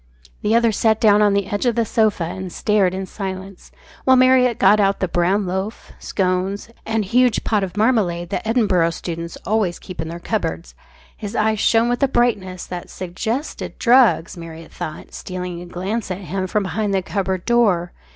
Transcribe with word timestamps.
The 0.41 0.55
other 0.55 0.71
sat 0.71 0.99
down 0.99 1.21
on 1.21 1.33
the 1.35 1.45
edge 1.45 1.67
of 1.67 1.75
the 1.75 1.85
sofa 1.85 2.23
and 2.23 2.51
stared 2.51 2.95
in 2.95 3.05
silence, 3.05 3.71
while 4.03 4.15
Marriott 4.17 4.57
got 4.57 4.79
out 4.79 4.99
the 4.99 5.07
brown 5.07 5.45
loaf, 5.45 5.91
scones, 5.99 6.69
and 6.87 7.05
huge 7.05 7.43
pot 7.43 7.63
of 7.63 7.77
marmalade 7.77 8.31
that 8.31 8.41
Edinburgh 8.43 8.89
students 8.89 9.37
always 9.45 9.77
keep 9.77 10.01
in 10.01 10.07
their 10.09 10.17
cupboards. 10.17 10.73
His 11.15 11.35
eyes 11.35 11.59
shone 11.59 11.87
with 11.87 12.01
a 12.01 12.07
brightness 12.07 12.65
that 12.65 12.89
suggested 12.89 13.77
drugs, 13.77 14.35
Marriott 14.35 14.71
thought, 14.73 15.13
stealing 15.13 15.61
a 15.61 15.67
glance 15.67 16.09
at 16.09 16.21
him 16.21 16.47
from 16.47 16.63
behind 16.63 16.95
the 16.95 17.03
cupboard 17.03 17.45
door. 17.45 17.91